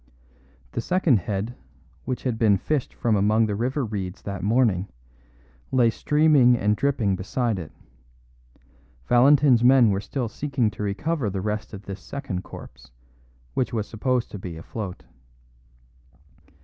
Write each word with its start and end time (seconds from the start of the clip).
The 0.71 0.81
second 0.81 1.17
head, 1.17 1.53
which 2.05 2.23
had 2.23 2.39
been 2.39 2.57
fished 2.57 2.91
from 2.91 3.15
among 3.15 3.45
the 3.45 3.53
river 3.53 3.85
reeds 3.85 4.23
that 4.23 4.41
morning, 4.41 4.87
lay 5.71 5.91
streaming 5.91 6.57
and 6.57 6.75
dripping 6.75 7.15
beside 7.15 7.59
it; 7.59 7.71
Valentin's 9.05 9.63
men 9.63 9.91
were 9.91 10.01
still 10.01 10.27
seeking 10.27 10.71
to 10.71 10.81
recover 10.81 11.29
the 11.29 11.39
rest 11.39 11.71
of 11.71 11.83
this 11.83 11.99
second 12.01 12.43
corpse, 12.43 12.89
which 13.53 13.73
was 13.73 13.87
supposed 13.87 14.31
to 14.31 14.39
be 14.39 14.57
afloat. 14.57 15.03